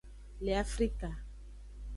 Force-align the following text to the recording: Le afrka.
Le 0.45 0.55
afrka. 0.63 1.11